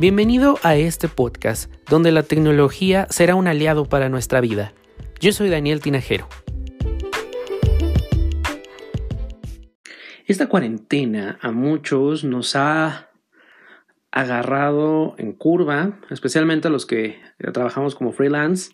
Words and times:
Bienvenido 0.00 0.58
a 0.62 0.76
este 0.76 1.08
podcast 1.08 1.70
donde 1.90 2.10
la 2.10 2.22
tecnología 2.22 3.06
será 3.10 3.34
un 3.34 3.46
aliado 3.46 3.84
para 3.84 4.08
nuestra 4.08 4.40
vida. 4.40 4.72
Yo 5.20 5.30
soy 5.30 5.50
Daniel 5.50 5.82
Tinajero. 5.82 6.26
Esta 10.24 10.48
cuarentena 10.48 11.38
a 11.42 11.52
muchos 11.52 12.24
nos 12.24 12.56
ha 12.56 13.10
agarrado 14.10 15.16
en 15.18 15.34
curva, 15.34 16.00
especialmente 16.08 16.68
a 16.68 16.70
los 16.70 16.86
que 16.86 17.20
trabajamos 17.52 17.94
como 17.94 18.12
freelance. 18.12 18.72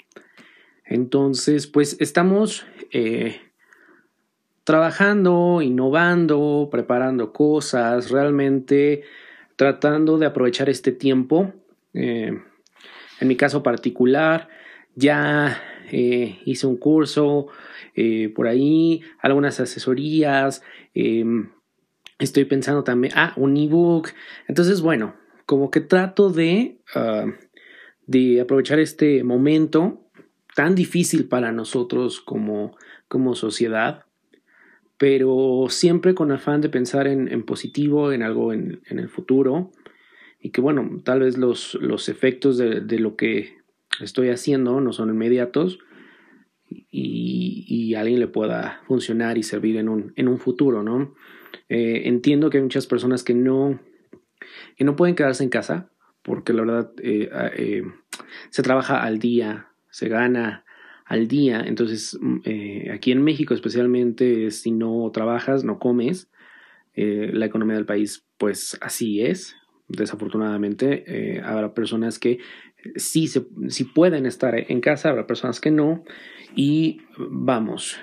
Entonces, 0.84 1.66
pues 1.66 1.96
estamos 1.98 2.68
eh, 2.92 3.40
trabajando, 4.62 5.60
innovando, 5.60 6.68
preparando 6.70 7.32
cosas, 7.32 8.12
realmente 8.12 9.02
tratando 9.56 10.18
de 10.18 10.26
aprovechar 10.26 10.68
este 10.68 10.92
tiempo. 10.92 11.52
Eh, 11.94 12.38
en 13.20 13.28
mi 13.28 13.36
caso 13.36 13.62
particular, 13.62 14.48
ya 14.94 15.62
eh, 15.90 16.38
hice 16.44 16.66
un 16.66 16.76
curso 16.76 17.48
eh, 17.94 18.32
por 18.34 18.46
ahí, 18.46 19.02
algunas 19.20 19.60
asesorías, 19.60 20.62
em, 20.94 21.50
estoy 22.18 22.44
pensando 22.44 22.84
también, 22.84 23.12
ah, 23.16 23.32
un 23.36 23.56
ebook. 23.56 24.10
Entonces, 24.48 24.80
bueno, 24.80 25.14
como 25.46 25.70
que 25.70 25.80
trato 25.80 26.30
de, 26.30 26.78
ah, 26.94 27.26
de 28.06 28.40
aprovechar 28.40 28.78
este 28.78 29.24
momento 29.24 30.02
tan 30.54 30.74
difícil 30.74 31.28
para 31.28 31.52
nosotros 31.52 32.20
como, 32.20 32.76
como 33.08 33.34
sociedad 33.34 34.05
pero 34.98 35.66
siempre 35.68 36.14
con 36.14 36.32
afán 36.32 36.60
de 36.60 36.68
pensar 36.68 37.06
en, 37.06 37.42
positivo, 37.44 38.12
en 38.12 38.22
algo 38.22 38.52
en, 38.52 38.80
el 38.88 39.08
futuro, 39.08 39.70
y 40.40 40.50
que 40.50 40.60
bueno, 40.60 41.00
tal 41.04 41.20
vez 41.20 41.36
los, 41.36 41.74
los 41.74 42.08
efectos 42.08 42.56
de, 42.56 42.98
lo 42.98 43.16
que 43.16 43.56
estoy 44.00 44.30
haciendo 44.30 44.80
no 44.80 44.92
son 44.92 45.10
inmediatos 45.10 45.78
y, 46.68 47.94
alguien 47.94 48.20
le 48.20 48.28
pueda 48.28 48.82
funcionar 48.86 49.38
y 49.38 49.42
servir 49.42 49.78
en 49.78 49.88
un, 49.88 50.12
en 50.16 50.28
un 50.28 50.38
futuro, 50.38 50.82
¿no? 50.82 51.14
Eh, 51.70 52.02
entiendo 52.04 52.50
que 52.50 52.58
hay 52.58 52.62
muchas 52.62 52.86
personas 52.86 53.22
que 53.22 53.32
no, 53.32 53.80
que 54.76 54.84
no 54.84 54.96
pueden 54.96 55.14
quedarse 55.14 55.42
en 55.42 55.48
casa, 55.48 55.88
porque 56.22 56.52
la 56.52 56.62
verdad 56.62 56.92
eh, 57.02 57.30
eh, 57.56 57.84
se 58.50 58.62
trabaja 58.62 59.02
al 59.02 59.18
día, 59.18 59.68
se 59.88 60.08
gana 60.10 60.65
al 61.06 61.28
día. 61.28 61.62
Entonces, 61.64 62.18
mm, 62.20 62.36
eh, 62.44 62.90
aquí 62.92 63.12
en 63.12 63.22
México 63.22 63.54
especialmente, 63.54 64.50
si 64.50 64.72
no 64.72 65.10
trabajas, 65.12 65.64
no 65.64 65.78
comes. 65.78 66.28
Eh, 66.94 67.30
la 67.32 67.46
economía 67.46 67.76
del 67.76 67.86
país, 67.86 68.26
pues 68.38 68.76
así 68.80 69.22
es. 69.22 69.56
Desafortunadamente, 69.88 71.04
eh, 71.06 71.40
habrá 71.44 71.72
personas 71.74 72.18
que 72.18 72.38
sí, 72.96 73.28
se, 73.28 73.42
pueden 73.94 74.26
estar 74.26 74.54
en 74.56 74.80
casa, 74.80 75.10
habrá 75.10 75.26
personas 75.26 75.60
que 75.60 75.70
no. 75.70 76.04
Y 76.58 77.02
vamos, 77.18 77.98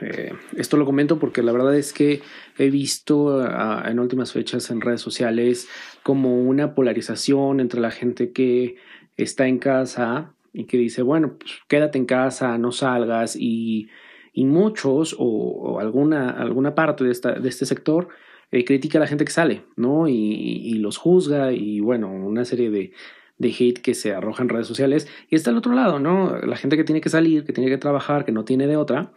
esto 0.56 0.78
lo 0.78 0.86
comento 0.86 1.18
porque 1.18 1.42
la 1.42 1.52
verdad 1.52 1.76
es 1.76 1.92
que 1.92 2.22
he 2.59 2.70
visto 2.70 3.38
uh, 3.38 3.88
en 3.88 3.98
últimas 3.98 4.31
fechas 4.31 4.70
en 4.70 4.80
redes 4.80 5.02
sociales 5.02 5.68
como 6.04 6.40
una 6.40 6.76
polarización 6.76 7.59
entre 7.59 7.81
la 7.81 7.90
gente 7.90 8.31
que 8.31 8.76
está 9.18 9.48
en 9.48 9.58
casa 9.58 10.36
y 10.54 10.66
que 10.66 10.78
dice, 10.78 11.02
bueno, 11.02 11.38
pues 11.40 11.52
quédate 11.68 11.98
en 11.98 12.06
casa, 12.06 12.58
no 12.58 12.72
salgas 12.72 13.36
y, 13.36 13.90
y 14.32 14.46
muchos 14.46 15.16
o, 15.18 15.26
o, 15.26 15.80
alguna, 15.80 16.30
alguna 16.30 16.76
parte 16.76 17.04
de, 17.04 17.12
esta, 17.12 17.34
de 17.34 17.50
este 17.50 17.66
sector 17.66 18.09
eh, 18.52 18.64
critica 18.64 19.00
a 19.00 19.02
la 19.02 19.08
gente 19.08 19.26
que 19.26 19.31
sale, 19.31 19.64
¿no? 19.76 20.08
Y, 20.08 20.14
y, 20.14 20.76
los 20.76 20.98
juzga 20.98 21.52
y 21.52 21.80
bueno, 21.80 22.12
una 22.12 22.46
serie 22.46 22.70
de, 22.70 22.94
de 23.40 23.50
hate 23.50 23.81
que 23.81 23.96
se 23.96 24.14
arroja 24.14 24.44
en 24.44 24.50
redes 24.50 24.68
sociales. 24.68 25.08
Y 25.28 25.36
está 25.36 25.50
al 25.50 25.58
otro 25.58 25.74
lado, 25.74 26.00
¿no? 26.00 26.38
La 26.38 26.56
gente 26.56 26.78
que 26.78 26.84
tiene 26.84 27.02
que 27.02 27.09
salir, 27.09 27.46
que 27.46 27.53
tiene 27.53 27.72
que 27.72 27.80
trabajar, 27.80 28.25
que 28.25 28.31
no 28.31 28.46
tiene 28.46 28.68
de 28.68 28.78
otra, 28.78 29.12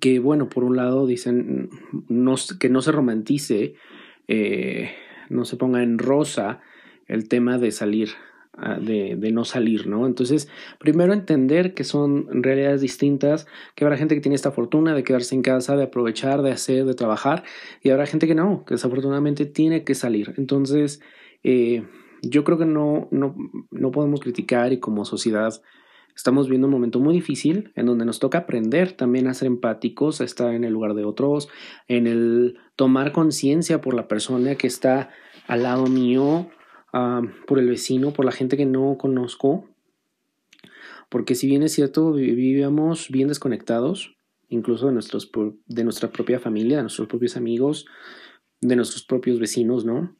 que 0.00 0.18
bueno, 0.18 0.48
por 0.48 0.64
un 0.64 0.76
lado 0.76 1.06
dicen 1.06 1.70
no, 2.08 2.34
que 2.58 2.68
no 2.68 2.82
se 2.82 2.92
romantice, 2.92 3.74
eh, 4.26 4.90
no 5.28 5.44
se 5.44 5.56
ponga 5.56 5.82
en 5.82 5.98
rosa 5.98 6.60
el 7.06 7.28
tema 7.28 7.58
de 7.58 7.70
salir 7.70 8.10
de, 8.80 9.16
de, 9.16 9.32
no 9.32 9.44
salir, 9.44 9.86
¿no? 9.86 10.06
Entonces, 10.06 10.48
primero 10.78 11.12
entender 11.14 11.72
que 11.72 11.84
son 11.84 12.42
realidades 12.42 12.82
distintas, 12.82 13.46
que 13.74 13.84
habrá 13.84 13.96
gente 13.96 14.14
que 14.14 14.20
tiene 14.20 14.34
esta 14.34 14.52
fortuna 14.52 14.94
de 14.94 15.04
quedarse 15.04 15.34
en 15.34 15.42
casa, 15.42 15.74
de 15.74 15.84
aprovechar, 15.84 16.42
de 16.42 16.52
hacer, 16.52 16.84
de 16.84 16.94
trabajar, 16.94 17.44
y 17.82 17.90
habrá 17.90 18.06
gente 18.06 18.26
que 18.26 18.34
no, 18.34 18.64
que 18.66 18.74
desafortunadamente 18.74 19.46
tiene 19.46 19.84
que 19.84 19.94
salir. 19.94 20.34
Entonces, 20.36 21.00
eh, 21.42 21.84
yo 22.22 22.44
creo 22.44 22.58
que 22.58 22.66
no, 22.66 23.08
no, 23.10 23.34
no 23.70 23.90
podemos 23.90 24.20
criticar 24.20 24.72
y 24.72 24.80
como 24.80 25.04
sociedad 25.04 25.60
estamos 26.14 26.48
viendo 26.48 26.66
un 26.66 26.72
momento 26.72 27.00
muy 27.00 27.14
difícil 27.14 27.72
en 27.74 27.86
donde 27.86 28.04
nos 28.04 28.18
toca 28.18 28.38
aprender 28.38 28.92
también 28.92 29.26
a 29.26 29.34
ser 29.34 29.46
empáticos, 29.46 30.20
a 30.20 30.24
estar 30.24 30.54
en 30.54 30.64
el 30.64 30.72
lugar 30.72 30.94
de 30.94 31.04
otros, 31.04 31.48
en 31.88 32.06
el 32.06 32.58
tomar 32.76 33.12
conciencia 33.12 33.80
por 33.80 33.94
la 33.94 34.08
persona 34.08 34.54
que 34.56 34.66
está 34.66 35.10
al 35.46 35.62
lado 35.62 35.86
mío, 35.86 36.48
por 36.92 37.58
el 37.58 37.68
vecino, 37.68 38.12
por 38.12 38.24
la 38.24 38.32
gente 38.32 38.56
que 38.56 38.66
no 38.66 38.96
conozco. 38.98 39.68
Porque 41.08 41.34
si 41.34 41.46
bien 41.46 41.62
es 41.62 41.72
cierto, 41.72 42.12
vivíamos 42.12 43.08
bien 43.10 43.28
desconectados, 43.28 44.16
incluso 44.48 44.86
de, 44.86 44.92
nuestros, 44.92 45.30
de 45.66 45.84
nuestra 45.84 46.10
propia 46.10 46.38
familia, 46.38 46.76
de 46.76 46.82
nuestros 46.84 47.08
propios 47.08 47.36
amigos, 47.36 47.86
de 48.60 48.76
nuestros 48.76 49.04
propios 49.04 49.38
vecinos, 49.38 49.84
¿no? 49.84 50.16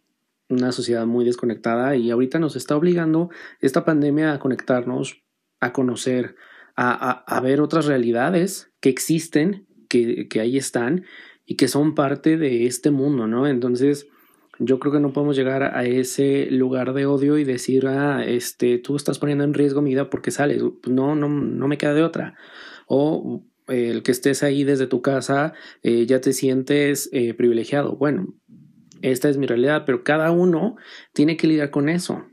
Una 0.49 0.73
sociedad 0.73 1.07
muy 1.07 1.25
desconectada 1.25 1.97
y 1.97 2.11
ahorita 2.11 2.39
nos 2.39 2.57
está 2.57 2.77
obligando 2.77 3.31
esta 3.61 3.85
pandemia 3.85 4.33
a 4.33 4.39
conectarnos, 4.39 5.23
a 5.61 5.73
conocer, 5.73 6.37
a, 6.75 6.91
a, 6.91 7.11
a 7.37 7.41
ver 7.41 7.61
otras 7.61 7.87
realidades 7.87 8.73
que 8.81 8.89
existen, 8.89 9.67
que, 9.89 10.29
que 10.29 10.41
ahí 10.41 10.57
están 10.57 11.05
y 11.47 11.57
que 11.57 11.69
son 11.69 11.95
parte 11.95 12.37
de 12.37 12.67
este 12.67 12.91
mundo, 12.91 13.27
¿no? 13.27 13.47
Entonces, 13.47 14.09
yo 14.59 14.79
creo 14.79 14.93
que 14.93 15.01
no 15.01 15.13
podemos 15.13 15.37
llegar 15.37 15.63
a 15.63 15.85
ese 15.85 16.49
lugar 16.51 16.93
de 16.93 17.07
odio 17.07 17.39
y 17.39 17.45
decir, 17.45 17.87
ah, 17.87 18.25
este, 18.25 18.79
tú 18.79 18.97
estás 18.97 19.19
poniendo 19.19 19.45
en 19.45 19.55
riesgo 19.55 19.83
mi 19.83 19.91
vida 19.91 20.11
porque 20.11 20.31
sales. 20.31 20.63
No, 20.87 21.15
no, 21.15 21.29
no 21.29 21.69
me 21.69 21.79
queda 21.79 21.95
de 21.95 22.03
otra. 22.03 22.35
O 22.87 23.45
el 23.69 24.03
que 24.03 24.13
estés 24.13 24.43
ahí 24.43 24.65
desde 24.65 24.87
tu 24.87 25.03
casa, 25.03 25.55
eh, 25.83 26.07
ya 26.07 26.21
te 26.21 26.33
sientes 26.33 27.09
eh, 27.13 27.35
privilegiado. 27.35 27.97
Bueno, 27.97 28.35
esta 29.01 29.29
es 29.29 29.37
mi 29.37 29.47
realidad, 29.47 29.85
pero 29.87 30.05
cada 30.05 30.31
uno 30.31 30.77
tiene 31.13 31.37
que 31.37 31.47
lidiar 31.47 31.71
con 31.71 31.89
eso. 31.89 32.25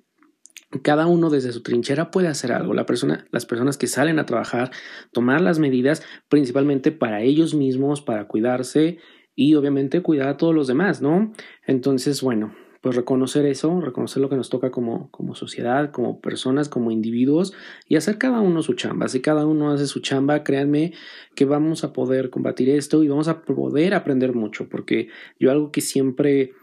Cada 0.84 1.08
uno 1.08 1.32
desde 1.32 1.52
su 1.52 1.64
trinchera 1.64 2.12
puede 2.12 2.28
hacer 2.28 2.52
algo. 2.52 2.76
La 2.76 2.86
persona, 2.86 3.26
las 3.32 3.48
personas 3.48 3.78
que 3.78 3.88
salen 3.88 4.20
a 4.20 4.28
trabajar, 4.28 4.70
tomar 5.12 5.42
las 5.42 5.58
medidas 5.58 6.04
principalmente 6.30 6.92
para 6.92 7.22
ellos 7.22 7.56
mismos, 7.56 8.02
para 8.02 8.28
cuidarse 8.28 9.00
y 9.36 9.56
obviamente 9.56 10.02
cuidar 10.02 10.28
a 10.28 10.38
todos 10.38 10.54
los 10.54 10.68
demás, 10.68 11.02
¿no? 11.02 11.32
Entonces, 11.66 12.22
bueno, 12.22 12.54
pues 12.82 12.96
reconocer 12.96 13.46
eso, 13.46 13.82
reconocer 13.82 14.22
lo 14.22 14.30
que 14.30 14.38
nos 14.38 14.50
toca 14.50 14.72
como, 14.72 15.10
como 15.12 15.36
sociedad, 15.36 15.92
como 15.92 16.22
personas, 16.22 16.70
como 16.70 16.92
individuos 16.92 17.54
y 17.88 17.98
hacer 17.98 18.18
cada 18.18 18.40
uno 18.40 18.62
su 18.64 18.74
chamba. 18.74 19.10
Si 19.10 19.22
cada 19.22 19.46
uno 19.46 19.72
hace 19.72 19.86
su 19.86 20.00
chamba, 20.00 20.44
créanme 20.44 20.94
que 21.36 21.46
vamos 21.46 21.84
a 21.84 21.92
poder 21.92 22.30
combatir 22.30 22.70
esto 22.70 23.04
y 23.04 23.10
vamos 23.10 23.28
a 23.28 23.42
poder 23.42 23.94
aprender 23.94 24.34
mucho, 24.34 24.70
porque 24.70 25.10
yo 25.40 25.52
algo 25.52 25.72
que 25.72 25.82
siempre 25.82 26.54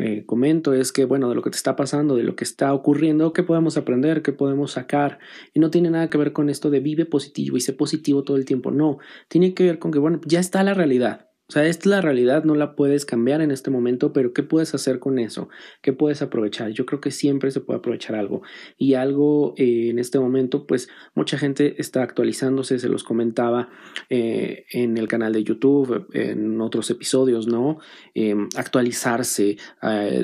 eh, 0.00 0.24
comento 0.24 0.74
es 0.74 0.92
que, 0.92 1.06
bueno, 1.06 1.28
de 1.28 1.34
lo 1.34 1.42
que 1.42 1.50
te 1.50 1.56
está 1.56 1.74
pasando, 1.74 2.16
de 2.16 2.22
lo 2.22 2.36
que 2.36 2.44
está 2.44 2.72
ocurriendo, 2.74 3.32
¿qué 3.32 3.42
podemos 3.42 3.78
aprender? 3.78 4.22
¿Qué 4.22 4.32
podemos 4.32 4.72
sacar? 4.72 5.18
Y 5.54 5.60
no 5.60 5.70
tiene 5.70 5.90
nada 5.90 6.10
que 6.10 6.18
ver 6.18 6.32
con 6.32 6.50
esto 6.50 6.70
de 6.70 6.80
vive 6.80 7.06
positivo 7.06 7.56
y 7.56 7.60
sé 7.60 7.72
positivo 7.72 8.24
todo 8.24 8.36
el 8.36 8.44
tiempo. 8.44 8.70
No, 8.70 8.98
tiene 9.28 9.54
que 9.54 9.64
ver 9.64 9.78
con 9.78 9.90
que, 9.90 9.98
bueno, 9.98 10.20
ya 10.26 10.40
está 10.40 10.62
la 10.62 10.74
realidad. 10.74 11.31
O 11.52 11.54
sea, 11.54 11.66
esta 11.66 11.82
es 11.82 11.86
la 11.86 12.00
realidad, 12.00 12.44
no 12.44 12.54
la 12.54 12.74
puedes 12.74 13.04
cambiar 13.04 13.42
en 13.42 13.50
este 13.50 13.70
momento, 13.70 14.14
pero 14.14 14.32
¿qué 14.32 14.42
puedes 14.42 14.74
hacer 14.74 14.98
con 14.98 15.18
eso? 15.18 15.50
¿Qué 15.82 15.92
puedes 15.92 16.22
aprovechar? 16.22 16.70
Yo 16.70 16.86
creo 16.86 17.02
que 17.02 17.10
siempre 17.10 17.50
se 17.50 17.60
puede 17.60 17.78
aprovechar 17.78 18.16
algo. 18.16 18.40
Y 18.78 18.94
algo 18.94 19.52
eh, 19.58 19.90
en 19.90 19.98
este 19.98 20.18
momento, 20.18 20.66
pues 20.66 20.88
mucha 21.14 21.36
gente 21.36 21.74
está 21.76 22.02
actualizándose, 22.02 22.78
se 22.78 22.88
los 22.88 23.04
comentaba 23.04 23.68
eh, 24.08 24.64
en 24.70 24.96
el 24.96 25.08
canal 25.08 25.34
de 25.34 25.44
YouTube, 25.44 26.06
en 26.14 26.58
otros 26.62 26.88
episodios, 26.88 27.46
¿no? 27.46 27.80
Eh, 28.14 28.34
actualizarse, 28.56 29.58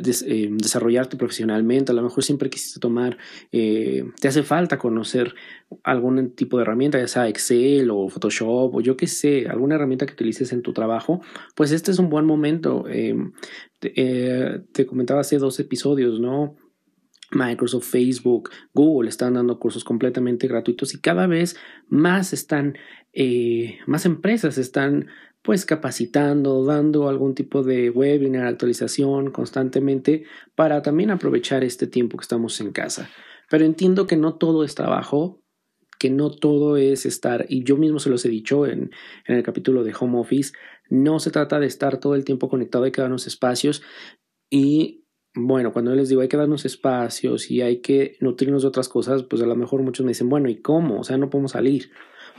des 0.01 0.25
desarrollarte 0.27 1.19
profesionalmente. 1.19 1.93
A 1.93 1.95
lo 1.95 2.05
mejor 2.05 2.25
siempre 2.25 2.49
quisiste 2.49 2.81
tomar, 2.81 3.19
te 3.51 4.29
hace 4.29 4.43
falta 4.43 4.79
conocer 4.79 5.35
algún 5.83 6.31
tipo 6.31 6.57
de 6.57 6.63
herramienta, 6.63 6.99
ya 6.99 7.07
sea 7.07 7.29
Excel 7.29 7.91
o 7.91 8.09
Photoshop 8.09 8.75
o 8.75 8.81
yo 8.81 8.97
qué 8.97 9.07
sé, 9.07 9.47
alguna 9.47 9.75
herramienta 9.75 10.07
que 10.07 10.15
utilices 10.15 10.55
en 10.55 10.63
tu 10.63 10.73
trabajo 10.73 11.18
pues 11.55 11.73
este 11.73 11.91
es 11.91 11.99
un 11.99 12.09
buen 12.09 12.27
momento. 12.27 12.85
Eh, 12.89 13.17
te, 13.79 13.93
eh, 13.97 14.61
te, 14.73 14.87
comentaba 14.87 15.21
hace 15.21 15.39
dos 15.39 15.59
episodios, 15.61 16.21
¿no? 16.21 16.57
Microsoft, 17.31 17.85
Facebook, 17.85 18.51
Google 18.73 19.09
están 19.09 19.35
dando 19.35 19.59
cursos 19.59 19.85
completamente 19.85 20.49
gratuitos 20.49 20.95
y 20.95 21.01
cada 21.01 21.27
vez 21.27 21.57
más 21.89 22.33
están, 22.33 22.77
eh, 23.13 23.79
más 23.87 24.07
empresas 24.07 24.57
están 24.59 25.09
pues 25.43 25.65
capacitando, 25.65 26.65
dando 26.65 27.09
algún 27.09 27.35
tipo 27.35 27.63
de 27.63 27.91
webinar, 27.91 28.47
actualización 28.47 29.31
constantemente 29.31 30.25
para 30.55 30.83
también 30.83 31.11
aprovechar 31.11 31.65
este 31.65 31.87
tiempo 31.87 32.17
que 32.17 32.23
estamos 32.23 32.61
en 32.61 32.73
casa. 32.73 33.09
Pero 33.51 33.65
entiendo 33.65 34.07
que 34.07 34.17
no 34.17 34.35
todo 34.35 34.65
es 34.65 34.75
trabajo, 34.75 35.41
que 35.99 36.11
no 36.11 36.31
todo 36.31 36.77
es 36.77 37.07
estar, 37.07 37.47
y 37.49 37.65
yo 37.65 37.77
mismo 37.77 37.99
se 37.99 38.11
los 38.11 38.25
he 38.25 38.29
dicho 38.29 38.67
en, 38.67 38.91
en 39.27 39.37
el 39.37 39.43
capítulo 39.43 39.85
de 39.85 39.95
Home 39.99 40.19
Office, 40.19 40.53
no 40.89 41.19
se 41.21 41.31
trata 41.31 41.61
de 41.61 41.67
estar 41.67 41.99
todo 41.99 42.15
el 42.15 42.25
tiempo 42.25 42.49
conectado, 42.49 42.85
hay 42.85 42.93
que 42.93 43.03
darnos 43.03 43.27
espacios 43.27 43.83
y 44.51 45.05
bueno, 45.35 45.73
cuando 45.73 45.95
les 45.95 46.09
digo 46.09 46.21
hay 46.21 46.29
que 46.29 46.37
darnos 46.37 46.65
espacios 46.65 47.51
y 47.51 47.63
hay 47.63 47.81
que 47.81 48.17
nutrirnos 48.21 48.63
de 48.63 48.69
otras 48.69 48.89
cosas, 48.89 49.23
pues 49.23 49.43
a 49.43 49.47
lo 49.47 49.57
mejor 49.57 49.83
muchos 49.83 50.05
me 50.05 50.11
dicen, 50.11 50.29
bueno, 50.29 50.49
¿y 50.49 50.57
cómo? 50.57 51.01
O 51.01 51.05
sea, 51.05 51.19
no 51.19 51.31
podemos 51.31 51.53
salir. 51.53 51.91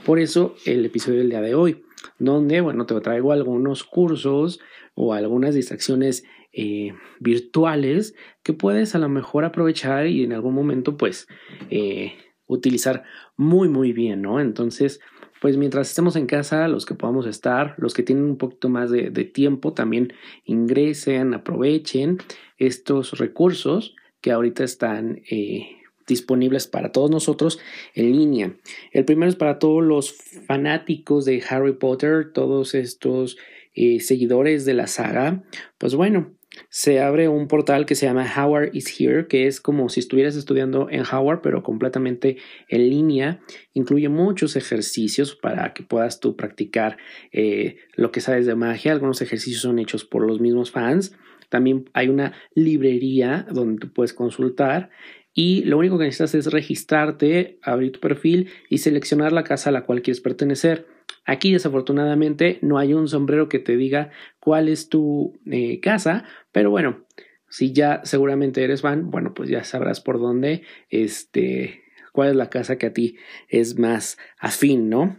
Por 0.04 0.18
eso 0.18 0.54
el 0.66 0.84
episodio 0.84 1.18
del 1.18 1.30
día 1.30 1.40
de 1.40 1.54
hoy, 1.54 1.82
donde, 2.18 2.60
bueno, 2.60 2.86
te 2.86 2.98
traigo 3.00 3.32
algunos 3.32 3.84
cursos 3.84 4.60
o 4.94 5.14
algunas 5.14 5.54
distracciones 5.54 6.24
eh, 6.52 6.92
virtuales 7.20 8.14
que 8.42 8.52
puedes 8.52 8.94
a 8.94 8.98
lo 8.98 9.08
mejor 9.08 9.44
aprovechar 9.44 10.06
y 10.06 10.24
en 10.24 10.32
algún 10.32 10.54
momento, 10.54 10.96
pues, 10.96 11.26
eh, 11.70 12.14
utilizar 12.50 13.04
muy, 13.36 13.68
muy 13.68 13.92
bien, 13.92 14.22
¿no? 14.22 14.40
Entonces, 14.40 15.00
pues 15.40 15.56
mientras 15.56 15.88
estemos 15.88 16.16
en 16.16 16.26
casa, 16.26 16.68
los 16.68 16.84
que 16.84 16.94
podamos 16.94 17.26
estar, 17.26 17.74
los 17.78 17.94
que 17.94 18.02
tienen 18.02 18.24
un 18.24 18.36
poquito 18.36 18.68
más 18.68 18.90
de, 18.90 19.10
tiempo, 19.24 19.72
también 19.72 20.12
ingresen, 20.44 21.32
aprovechen 21.32 22.18
estos 22.58 23.18
recursos 23.18 23.94
que 24.20 24.32
ahorita 24.32 24.64
están 24.64 25.22
eh, 25.30 25.78
disponibles 26.06 26.66
para 26.66 26.92
todos 26.92 27.10
nosotros 27.10 27.58
en 27.94 28.12
línea. 28.12 28.54
El 28.92 29.06
primero 29.06 29.30
es 29.30 29.36
para 29.36 29.58
todos 29.58 29.82
los 29.82 30.12
fanáticos 30.46 31.24
de 31.24 31.42
Harry 31.48 31.72
Potter, 31.72 32.32
todos 32.34 32.74
estos 32.74 33.38
eh, 33.74 34.00
seguidores 34.00 34.66
de 34.66 34.74
la 34.74 34.88
saga. 34.88 35.42
Pues 35.78 35.94
bueno, 35.94 36.32
se 36.68 37.00
abre 37.00 37.28
un 37.28 37.48
portal 37.48 37.86
que 37.86 37.94
se 37.94 38.06
llama 38.06 38.30
Howard 38.36 38.70
is 38.74 39.00
Here, 39.00 39.26
que 39.26 39.46
es 39.46 39.60
como 39.60 39.88
si 39.88 40.00
estuvieras 40.00 40.36
estudiando 40.36 40.88
en 40.90 41.02
Howard, 41.10 41.40
pero 41.42 41.62
completamente 41.62 42.36
en 42.68 42.90
línea. 42.90 43.40
Incluye 43.72 44.08
muchos 44.08 44.56
ejercicios 44.56 45.34
para 45.34 45.72
que 45.72 45.82
puedas 45.82 46.20
tú 46.20 46.36
practicar 46.36 46.98
eh, 47.32 47.76
lo 47.94 48.12
que 48.12 48.20
sabes 48.20 48.46
de 48.46 48.54
magia. 48.54 48.92
Algunos 48.92 49.22
ejercicios 49.22 49.62
son 49.62 49.78
hechos 49.78 50.04
por 50.04 50.26
los 50.26 50.40
mismos 50.40 50.70
fans. 50.70 51.16
También 51.48 51.90
hay 51.94 52.08
una 52.08 52.32
librería 52.54 53.46
donde 53.50 53.80
tú 53.80 53.92
puedes 53.92 54.14
consultar 54.14 54.90
y 55.32 55.62
lo 55.64 55.78
único 55.78 55.98
que 55.98 56.04
necesitas 56.04 56.34
es 56.34 56.52
registrarte, 56.52 57.58
abrir 57.62 57.92
tu 57.92 58.00
perfil 58.00 58.50
y 58.68 58.78
seleccionar 58.78 59.32
la 59.32 59.44
casa 59.44 59.70
a 59.70 59.72
la 59.72 59.84
cual 59.84 60.02
quieres 60.02 60.20
pertenecer. 60.20 60.86
Aquí 61.24 61.52
desafortunadamente 61.52 62.58
no 62.62 62.78
hay 62.78 62.94
un 62.94 63.08
sombrero 63.08 63.48
que 63.48 63.58
te 63.58 63.76
diga 63.76 64.10
cuál 64.40 64.68
es 64.68 64.88
tu 64.88 65.38
eh, 65.46 65.80
casa, 65.80 66.24
pero 66.52 66.70
bueno, 66.70 67.04
si 67.48 67.72
ya 67.72 68.00
seguramente 68.04 68.64
eres 68.64 68.82
fan, 68.82 69.10
bueno, 69.10 69.34
pues 69.34 69.48
ya 69.48 69.64
sabrás 69.64 70.00
por 70.00 70.18
dónde, 70.18 70.62
este, 70.88 71.82
cuál 72.12 72.30
es 72.30 72.36
la 72.36 72.50
casa 72.50 72.78
que 72.78 72.86
a 72.86 72.92
ti 72.92 73.16
es 73.48 73.78
más 73.78 74.18
afín, 74.38 74.88
¿no? 74.88 75.16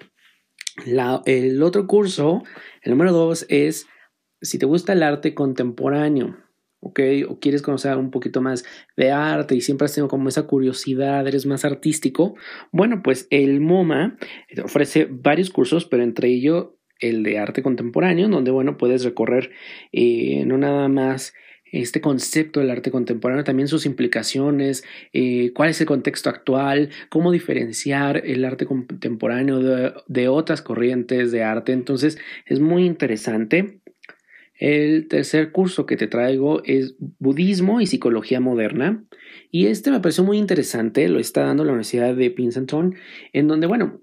el 1.25 1.61
otro 1.63 1.85
curso, 1.85 2.43
el 2.81 2.91
número 2.91 3.11
dos, 3.11 3.45
es 3.49 3.87
si 4.41 4.57
te 4.57 4.65
gusta 4.65 4.93
el 4.93 5.03
arte 5.03 5.33
contemporáneo. 5.33 6.37
¿Ok? 6.81 6.99
O 7.29 7.39
quieres 7.39 7.61
conocer 7.61 7.97
un 7.97 8.11
poquito 8.11 8.41
más 8.41 8.65
de 8.97 9.11
arte 9.11 9.55
y 9.55 9.61
siempre 9.61 9.85
has 9.85 9.93
tenido 9.93 10.09
como 10.09 10.29
esa 10.29 10.43
curiosidad, 10.43 11.25
eres 11.27 11.45
más 11.45 11.63
artístico, 11.63 12.35
bueno, 12.71 13.01
pues 13.03 13.27
el 13.29 13.61
MoMA 13.61 14.17
ofrece 14.63 15.07
varios 15.09 15.49
cursos, 15.49 15.85
pero 15.85 16.03
entre 16.03 16.27
ellos 16.29 16.71
el 16.99 17.23
de 17.23 17.39
arte 17.39 17.63
contemporáneo, 17.63 18.29
donde, 18.29 18.51
bueno, 18.51 18.77
puedes 18.77 19.03
recorrer 19.03 19.51
eh, 19.91 20.43
no 20.45 20.57
nada 20.57 20.87
más 20.87 21.33
este 21.71 22.01
concepto 22.01 22.59
del 22.59 22.69
arte 22.69 22.91
contemporáneo, 22.91 23.43
también 23.43 23.67
sus 23.67 23.85
implicaciones, 23.85 24.83
eh, 25.13 25.51
cuál 25.53 25.69
es 25.69 25.79
el 25.79 25.87
contexto 25.87 26.29
actual, 26.29 26.89
cómo 27.09 27.31
diferenciar 27.31 28.25
el 28.25 28.43
arte 28.43 28.65
contemporáneo 28.65 29.93
de 30.05 30.27
otras 30.27 30.61
corrientes 30.61 31.31
de 31.31 31.43
arte. 31.43 31.71
Entonces, 31.71 32.17
es 32.45 32.59
muy 32.59 32.85
interesante. 32.85 33.80
El 34.61 35.07
tercer 35.07 35.51
curso 35.51 35.87
que 35.87 35.97
te 35.97 36.05
traigo 36.05 36.61
es 36.65 36.93
Budismo 37.17 37.81
y 37.81 37.87
Psicología 37.87 38.39
Moderna. 38.39 39.03
Y 39.49 39.65
este 39.65 39.89
me 39.89 39.99
pareció 39.99 40.23
muy 40.23 40.37
interesante, 40.37 41.09
lo 41.09 41.17
está 41.19 41.45
dando 41.45 41.65
la 41.65 41.71
Universidad 41.71 42.15
de 42.15 42.29
Princeton, 42.29 42.93
en 43.33 43.47
donde, 43.47 43.65
bueno, 43.65 43.99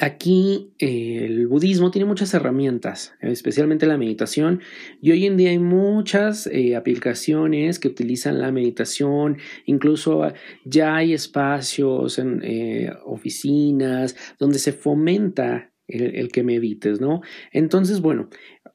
aquí 0.00 0.74
eh, 0.78 1.24
el 1.24 1.46
budismo 1.46 1.90
tiene 1.90 2.04
muchas 2.04 2.34
herramientas, 2.34 3.14
especialmente 3.22 3.86
la 3.86 3.96
meditación, 3.96 4.60
y 5.00 5.12
hoy 5.12 5.24
en 5.24 5.38
día 5.38 5.48
hay 5.48 5.58
muchas 5.58 6.46
eh, 6.46 6.76
aplicaciones 6.76 7.78
que 7.78 7.88
utilizan 7.88 8.40
la 8.40 8.52
meditación, 8.52 9.38
incluso 9.64 10.30
ya 10.66 10.94
hay 10.94 11.14
espacios 11.14 12.18
en 12.18 12.42
eh, 12.44 12.92
oficinas 13.06 14.14
donde 14.38 14.58
se 14.58 14.72
fomenta 14.72 15.72
el, 15.88 16.30
que 16.30 16.42
medites, 16.42 17.00
¿no? 17.00 17.22
Entonces, 17.50 18.00
bueno, 18.00 18.28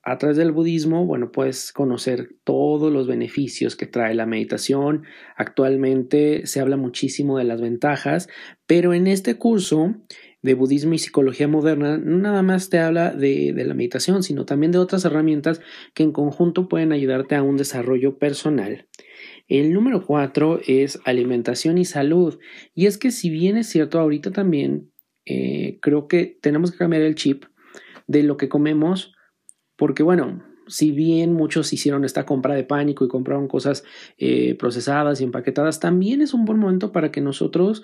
a 0.04 0.18
través 0.18 0.36
del 0.36 0.52
budismo, 0.52 1.06
bueno, 1.06 1.32
puedes 1.32 1.72
conocer 1.72 2.36
todos 2.44 2.92
los 2.92 3.08
beneficios 3.08 3.78
que 3.78 3.86
trae 3.86 4.14
la 4.14 4.26
meditación. 4.26 5.04
Actualmente 5.38 6.46
se 6.46 6.60
habla 6.60 6.76
muchísimo 6.76 7.38
de 7.38 7.46
las 7.46 7.62
ventajas, 7.62 8.28
pero 8.68 8.94
en 8.94 9.08
este 9.08 9.36
curso 9.36 9.96
de 10.42 10.56
budismo 10.56 10.94
y 10.94 11.00
psicología 11.00 11.48
moderna 11.48 11.98
no 11.98 12.18
nada 12.18 12.44
más 12.44 12.70
te 12.70 12.80
habla 12.80 13.12
de, 13.12 13.54
de 13.54 13.64
la 13.64 13.74
meditación, 13.74 14.24
sino 14.24 14.46
también 14.46 14.74
de 14.74 14.80
otras 14.80 15.06
herramientas 15.06 15.62
que 15.94 16.04
en 16.04 16.12
conjunto 16.12 16.68
pueden 16.68 16.92
ayudarte 16.92 17.36
a 17.36 17.44
un 17.44 17.56
desarrollo 17.56 18.18
personal. 18.18 18.90
El 19.48 19.72
número 19.72 20.06
cuatro 20.06 20.60
es 20.68 21.00
alimentación 21.06 21.78
y 21.78 21.86
salud. 21.86 22.40
Y 22.76 22.88
es 22.88 22.98
que 22.98 23.12
si 23.12 23.30
bien 23.30 23.56
es 23.56 23.68
cierto, 23.68 24.02
ahorita 24.02 24.32
también 24.32 24.92
eh, 25.26 25.80
creo 25.82 26.10
que 26.10 26.38
tenemos 26.42 26.74
que 26.74 26.78
cambiar 26.78 27.04
el 27.04 27.16
chip 27.16 27.46
de 28.08 28.24
lo 28.24 28.36
que 28.36 28.50
comemos 28.50 29.16
porque 29.76 30.04
bueno, 30.04 30.44
si 30.68 30.92
bien 30.92 31.34
muchos 31.34 31.74
hicieron 31.74 32.06
esta 32.06 32.26
compra 32.26 32.56
de 32.56 32.64
pánico 32.64 33.06
y 33.06 33.10
compraron 33.10 33.48
cosas 33.48 33.84
eh, 34.18 34.56
procesadas 34.56 35.20
y 35.20 35.24
empaquetadas, 35.24 35.80
también 35.80 36.22
es 36.22 36.34
un 36.34 36.46
buen 36.46 36.60
momento 36.60 36.92
para 36.92 37.12
que 37.12 37.22
nosotros 37.22 37.84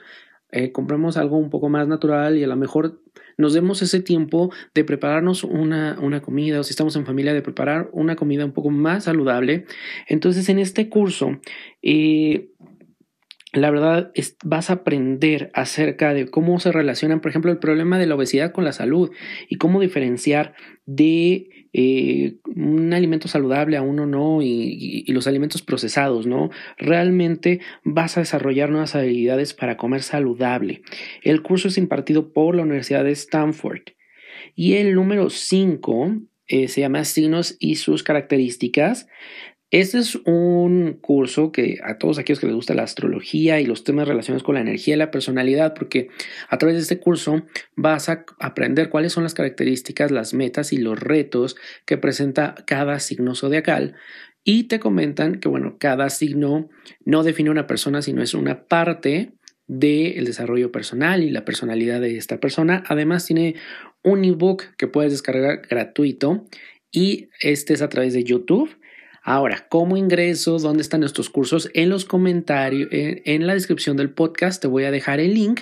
eh, 0.51 0.71
compremos 0.71 1.17
algo 1.17 1.37
un 1.37 1.49
poco 1.51 1.69
más 1.69 1.87
natural 1.87 2.37
y 2.37 2.43
a 2.43 2.47
lo 2.47 2.55
mejor 2.55 3.01
nos 3.37 3.53
demos 3.53 3.83
ese 3.83 4.01
tiempo 4.01 4.51
de 4.73 4.83
prepararnos 4.83 5.43
una, 5.43 5.97
una, 6.01 6.21
comida 6.21 6.59
o 6.59 6.63
si 6.63 6.71
estamos 6.71 6.95
en 6.95 7.05
familia 7.05 7.33
de 7.33 7.43
preparar 7.43 7.89
una 7.93 8.15
comida 8.15 8.45
un 8.45 8.51
poco 8.51 8.71
más 8.71 9.03
saludable. 9.03 9.65
Entonces 10.07 10.49
en 10.49 10.57
este 10.57 10.89
curso 10.89 11.39
eh, 11.83 12.49
la 13.51 13.71
verdad 13.71 14.11
es, 14.13 14.37
vas 14.43 14.69
a 14.69 14.73
aprender 14.73 15.49
acerca 15.53 16.13
de 16.13 16.27
cómo 16.27 16.59
se 16.59 16.71
relacionan, 16.71 17.19
por 17.19 17.29
ejemplo, 17.29 17.51
el 17.51 17.57
problema 17.57 17.97
de 17.97 18.05
la 18.05 18.15
obesidad 18.15 18.51
con 18.51 18.63
la 18.63 18.73
salud 18.73 19.11
y 19.49 19.55
cómo 19.55 19.79
diferenciar 19.79 20.53
de 20.85 21.49
eh, 21.73 22.37
un 22.55 22.93
alimento 22.93 23.27
saludable 23.27 23.77
a 23.77 23.81
uno 23.81 24.05
no 24.05 24.41
y, 24.41 25.05
los 25.11 25.27
alimentos 25.27 25.61
procesados, 25.63 26.27
¿no? 26.27 26.51
Realmente 26.77 27.59
vas 27.83 28.17
a 28.17 28.21
desarrollar 28.21 28.69
nuevas 28.69 28.95
habilidades 28.95 29.53
para 29.53 29.77
comer 29.77 30.03
saludable. 30.03 30.83
El 31.23 31.41
curso 31.41 31.67
es 31.67 31.77
impartido 31.77 32.31
por 32.31 32.55
la 32.55 32.63
Universidad 32.63 33.03
de 33.03 33.11
Stanford. 33.11 33.81
Y 34.55 34.73
el 34.75 34.93
número 34.93 35.29
5 35.29 36.21
eh, 36.47 36.67
se 36.67 36.81
llama 36.81 37.05
Signos 37.05 37.55
y 37.59 37.75
sus 37.75 38.03
características. 38.03 39.07
Este 39.71 39.99
es 39.99 40.15
un 40.25 40.97
curso 40.99 41.51
que 41.51 41.77
a 41.83 41.99
todos 41.99 42.17
aquellos 42.17 42.39
que 42.39 42.47
les 42.47 42.55
gusta 42.55 42.73
la 42.73 42.83
astrología 42.83 43.61
y 43.61 43.67
los 43.67 43.83
temas 43.83 44.07
relacionados 44.07 44.41
con 44.41 44.55
la 44.55 44.61
energía 44.61 44.95
y 44.95 44.97
la 44.97 45.11
personalidad, 45.11 45.75
porque 45.75 46.09
a 46.49 46.57
través 46.57 46.77
de 46.77 46.81
este 46.81 46.99
curso 46.99 47.43
vas 47.75 48.09
a 48.09 48.25
aprender 48.39 48.89
cuáles 48.89 49.13
son 49.13 49.23
las 49.23 49.35
características, 49.35 50.09
las 50.09 50.33
metas 50.33 50.73
y 50.73 50.77
los 50.77 50.99
retos 50.99 51.55
que 51.85 51.97
presenta 51.97 52.55
cada 52.65 52.99
signo 52.99 53.35
zodiacal. 53.35 53.95
Y 54.43 54.63
te 54.63 54.79
comentan 54.79 55.39
que, 55.39 55.49
bueno, 55.49 55.77
cada 55.79 56.09
signo 56.09 56.69
no 57.05 57.21
define 57.21 57.51
una 57.51 57.67
persona, 57.67 58.01
sino 58.01 58.23
es 58.23 58.33
una 58.33 58.65
parte 58.65 59.33
del 59.67 60.25
desarrollo 60.25 60.71
personal 60.71 61.21
y 61.21 61.29
la 61.29 61.45
personalidad 61.45 62.01
de 62.01 62.17
esta 62.17 62.39
persona. 62.39 62.83
Además, 62.87 63.27
tiene 63.27 63.53
un 64.03 64.25
ebook 64.25 64.63
que 64.77 64.87
puedes 64.87 65.11
descargar 65.11 65.61
gratuito 65.69 66.47
y 66.91 67.29
este 67.39 67.75
es 67.75 67.83
a 67.83 67.89
través 67.89 68.13
de 68.13 68.23
YouTube 68.23 68.78
Ahora, 69.21 69.67
¿cómo 69.69 69.97
ingreso? 69.97 70.59
¿Dónde 70.59 70.81
están 70.81 71.03
estos 71.03 71.29
cursos? 71.29 71.69
En 71.73 71.89
los 71.89 72.05
comentarios, 72.05 72.87
en, 72.91 73.47
la 73.47 73.53
descripción 73.53 73.97
del 73.97 74.11
podcast 74.11 74.61
te 74.61 74.67
voy 74.67 74.85
a 74.85 74.91
dejar 74.91 75.19
el 75.19 75.33
link 75.33 75.61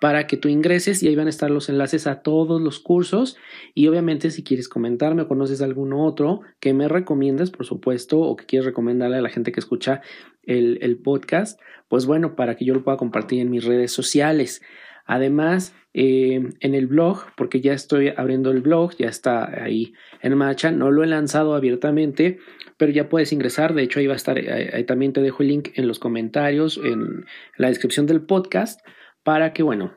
para 0.00 0.26
que 0.26 0.36
tú 0.36 0.48
ingreses 0.48 1.02
y 1.02 1.08
ahí 1.08 1.14
van 1.14 1.28
a 1.28 1.30
estar 1.30 1.50
los 1.50 1.68
enlaces 1.68 2.06
a 2.06 2.22
todos 2.22 2.60
los 2.60 2.80
cursos 2.80 3.36
y 3.74 3.86
obviamente 3.86 4.30
si 4.30 4.42
quieres 4.42 4.68
comentarme 4.68 5.22
o 5.22 5.28
conoces 5.28 5.62
alguno 5.62 6.04
otro 6.04 6.40
que 6.60 6.74
me 6.74 6.88
recomiendas, 6.88 7.50
por 7.50 7.64
supuesto, 7.64 8.20
o 8.20 8.36
que 8.36 8.44
quieres 8.44 8.66
recomendarle 8.66 9.16
a 9.16 9.22
la 9.22 9.30
gente 9.30 9.52
que 9.52 9.60
escucha 9.60 10.02
el, 10.42 10.78
el 10.82 10.98
podcast, 10.98 11.60
pues 11.88 12.06
bueno, 12.06 12.34
para 12.34 12.56
que 12.56 12.64
yo 12.64 12.74
lo 12.74 12.82
pueda 12.82 12.96
compartir 12.96 13.40
en 13.40 13.50
mis 13.50 13.64
redes 13.64 13.92
sociales. 13.92 14.62
Además, 15.06 15.74
eh, 15.94 16.50
en 16.60 16.74
el 16.74 16.88
blog, 16.88 17.26
porque 17.36 17.60
ya 17.60 17.72
estoy 17.72 18.12
abriendo 18.16 18.50
el 18.50 18.60
blog, 18.60 18.96
ya 18.98 19.08
está 19.08 19.62
ahí 19.62 19.94
en 20.20 20.36
marcha, 20.36 20.72
no 20.72 20.90
lo 20.90 21.04
he 21.04 21.06
lanzado 21.06 21.54
abiertamente, 21.54 22.38
pero 22.76 22.92
ya 22.92 23.08
puedes 23.08 23.32
ingresar, 23.32 23.72
de 23.74 23.84
hecho 23.84 24.00
ahí 24.00 24.06
va 24.06 24.14
a 24.14 24.16
estar, 24.16 24.36
ahí 24.36 24.84
también 24.84 25.12
te 25.12 25.22
dejo 25.22 25.42
el 25.42 25.48
link 25.48 25.68
en 25.74 25.86
los 25.86 25.98
comentarios, 25.98 26.78
en 26.82 27.24
la 27.56 27.68
descripción 27.68 28.06
del 28.06 28.22
podcast, 28.22 28.80
para 29.22 29.52
que, 29.52 29.62
bueno, 29.62 29.92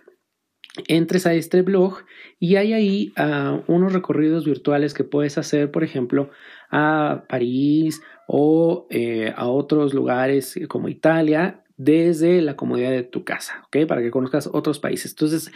entres 0.87 1.25
a 1.25 1.33
este 1.33 1.63
blog 1.63 2.03
y 2.39 2.55
hay 2.55 2.73
ahí 2.73 3.13
uh, 3.17 3.61
unos 3.67 3.91
recorridos 3.91 4.45
virtuales 4.45 4.93
que 4.93 5.03
puedes 5.03 5.37
hacer, 5.37 5.71
por 5.71 5.83
ejemplo, 5.83 6.29
a 6.71 7.25
París 7.27 8.01
o 8.27 8.87
eh, 8.89 9.33
a 9.35 9.47
otros 9.47 9.93
lugares 9.93 10.59
como 10.67 10.87
Italia 10.87 11.63
desde 11.79 12.41
la 12.41 12.57
comodidad 12.57 12.91
de 12.91 13.03
tu 13.03 13.23
casa, 13.23 13.63
¿ok? 13.67 13.87
Para 13.87 14.01
que 14.01 14.11
conozcas 14.11 14.49
otros 14.51 14.79
países. 14.79 15.11
Entonces, 15.11 15.49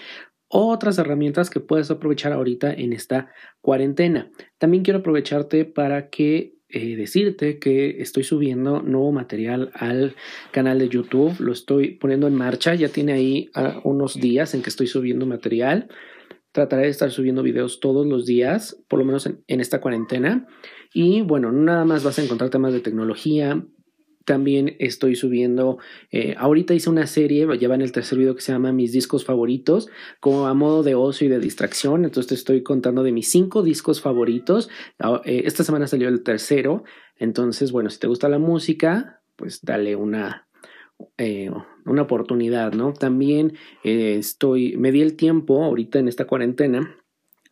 otras 0.47 0.97
herramientas 0.97 1.49
que 1.49 1.59
puedes 1.59 1.91
aprovechar 1.91 2.31
ahorita 2.31 2.73
en 2.73 2.93
esta 2.93 3.29
cuarentena. 3.59 4.31
También 4.57 4.83
quiero 4.83 4.99
aprovecharte 4.99 5.65
para 5.65 6.09
que 6.09 6.55
eh, 6.69 6.95
decirte 6.95 7.59
que 7.59 8.01
estoy 8.01 8.23
subiendo 8.23 8.81
nuevo 8.81 9.11
material 9.11 9.71
al 9.73 10.15
canal 10.51 10.79
de 10.79 10.87
YouTube. 10.87 11.37
Lo 11.41 11.51
estoy 11.51 11.95
poniendo 11.95 12.27
en 12.27 12.35
marcha. 12.35 12.73
Ya 12.73 12.87
tiene 12.87 13.11
ahí 13.11 13.49
uh, 13.55 13.87
unos 13.87 14.15
días 14.15 14.53
en 14.53 14.61
que 14.61 14.69
estoy 14.69 14.87
subiendo 14.87 15.25
material. 15.25 15.89
Trataré 16.53 16.83
de 16.83 16.89
estar 16.89 17.11
subiendo 17.11 17.43
videos 17.43 17.81
todos 17.81 18.07
los 18.07 18.25
días, 18.25 18.81
por 18.87 18.99
lo 18.99 19.05
menos 19.05 19.25
en, 19.25 19.43
en 19.47 19.59
esta 19.59 19.81
cuarentena. 19.81 20.47
Y 20.93 21.21
bueno, 21.21 21.51
nada 21.51 21.83
más 21.83 22.05
vas 22.05 22.17
a 22.17 22.23
encontrar 22.23 22.49
temas 22.49 22.71
de 22.71 22.79
tecnología, 22.79 23.65
también 24.25 24.75
estoy 24.79 25.15
subiendo, 25.15 25.79
eh, 26.11 26.35
ahorita 26.37 26.73
hice 26.73 26.89
una 26.89 27.07
serie, 27.07 27.47
ya 27.59 27.67
va 27.67 27.75
en 27.75 27.81
el 27.81 27.91
tercer 27.91 28.17
video 28.17 28.35
que 28.35 28.41
se 28.41 28.51
llama 28.51 28.71
Mis 28.71 28.91
discos 28.91 29.25
favoritos, 29.25 29.89
como 30.19 30.47
a 30.47 30.53
modo 30.53 30.83
de 30.83 30.95
ocio 30.95 31.27
y 31.27 31.29
de 31.29 31.39
distracción. 31.39 32.05
Entonces 32.05 32.29
te 32.29 32.35
estoy 32.35 32.63
contando 32.63 33.03
de 33.03 33.11
mis 33.11 33.29
cinco 33.29 33.63
discos 33.63 34.01
favoritos. 34.01 34.69
Ah, 34.99 35.21
eh, 35.25 35.43
esta 35.45 35.63
semana 35.63 35.87
salió 35.87 36.07
el 36.07 36.23
tercero. 36.23 36.83
Entonces, 37.17 37.71
bueno, 37.71 37.89
si 37.89 37.99
te 37.99 38.07
gusta 38.07 38.29
la 38.29 38.39
música, 38.39 39.21
pues 39.35 39.61
dale 39.61 39.95
una, 39.95 40.47
eh, 41.17 41.51
una 41.85 42.01
oportunidad, 42.01 42.73
¿no? 42.73 42.93
También 42.93 43.53
estoy, 43.83 44.77
me 44.77 44.91
di 44.91 45.01
el 45.01 45.15
tiempo 45.15 45.63
ahorita 45.63 45.99
en 45.99 46.07
esta 46.07 46.25
cuarentena 46.25 47.02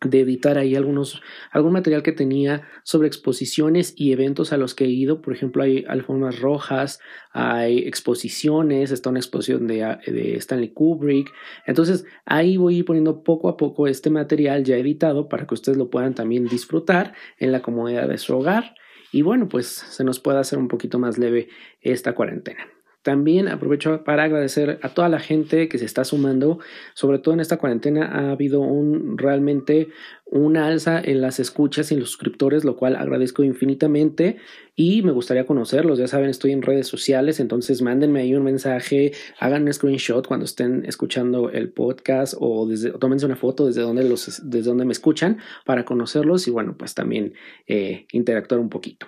de 0.03 0.21
editar 0.21 0.57
ahí 0.57 0.75
algunos, 0.75 1.21
algún 1.51 1.73
material 1.73 2.01
que 2.01 2.11
tenía 2.11 2.67
sobre 2.83 3.07
exposiciones 3.07 3.93
y 3.95 4.11
eventos 4.11 4.51
a 4.51 4.57
los 4.57 4.73
que 4.73 4.85
he 4.85 4.89
ido. 4.89 5.21
Por 5.21 5.33
ejemplo, 5.33 5.61
hay 5.61 5.85
alfombras 5.87 6.39
rojas, 6.39 6.99
hay 7.31 7.79
exposiciones, 7.79 8.91
está 8.91 9.09
una 9.09 9.19
exposición 9.19 9.67
de, 9.67 9.97
de 10.07 10.35
Stanley 10.37 10.69
Kubrick. 10.69 11.31
Entonces, 11.67 12.05
ahí 12.25 12.57
voy 12.57 12.81
poniendo 12.83 13.23
poco 13.23 13.47
a 13.47 13.57
poco 13.57 13.87
este 13.87 14.09
material 14.09 14.63
ya 14.63 14.75
editado 14.77 15.29
para 15.29 15.45
que 15.45 15.53
ustedes 15.53 15.77
lo 15.77 15.89
puedan 15.89 16.15
también 16.15 16.47
disfrutar 16.47 17.13
en 17.37 17.51
la 17.51 17.61
comodidad 17.61 18.07
de 18.07 18.17
su 18.17 18.35
hogar. 18.35 18.75
Y 19.11 19.21
bueno, 19.21 19.49
pues 19.49 19.67
se 19.67 20.03
nos 20.03 20.19
pueda 20.19 20.39
hacer 20.39 20.57
un 20.57 20.67
poquito 20.67 20.97
más 20.97 21.17
leve 21.17 21.49
esta 21.81 22.15
cuarentena. 22.15 22.65
También 23.03 23.47
aprovecho 23.47 24.03
para 24.03 24.23
agradecer 24.23 24.79
a 24.83 24.89
toda 24.89 25.09
la 25.09 25.19
gente 25.19 25.67
que 25.67 25.79
se 25.79 25.85
está 25.85 26.03
sumando, 26.03 26.59
sobre 26.93 27.17
todo 27.17 27.33
en 27.33 27.39
esta 27.39 27.57
cuarentena 27.57 28.05
ha 28.05 28.31
habido 28.31 28.61
un 28.61 29.17
realmente 29.17 29.89
una 30.25 30.67
alza 30.67 31.01
en 31.03 31.19
las 31.19 31.39
escuchas 31.39 31.91
y 31.91 31.95
los 31.95 32.09
suscriptores, 32.09 32.63
lo 32.63 32.77
cual 32.77 32.95
agradezco 32.95 33.43
infinitamente 33.43 34.37
y 34.75 35.01
me 35.01 35.11
gustaría 35.11 35.47
conocerlos. 35.47 35.97
Ya 35.97 36.07
saben, 36.07 36.29
estoy 36.29 36.51
en 36.51 36.61
redes 36.61 36.87
sociales, 36.87 37.39
entonces 37.39 37.81
mándenme 37.81 38.21
ahí 38.21 38.35
un 38.35 38.43
mensaje, 38.43 39.13
hagan 39.39 39.63
un 39.63 39.73
screenshot 39.73 40.25
cuando 40.25 40.45
estén 40.45 40.85
escuchando 40.85 41.49
el 41.49 41.73
podcast 41.73 42.35
o, 42.39 42.67
desde, 42.67 42.91
tómense 42.91 43.25
una 43.25 43.35
foto 43.35 43.65
desde 43.65 43.81
donde, 43.81 44.03
los, 44.03 44.41
desde 44.49 44.69
donde 44.69 44.85
me 44.85 44.93
escuchan 44.93 45.39
para 45.65 45.85
conocerlos 45.85 46.47
y 46.47 46.51
bueno, 46.51 46.75
pues 46.77 46.93
también 46.93 47.33
eh, 47.67 48.05
interactuar 48.11 48.61
un 48.61 48.69
poquito. 48.69 49.07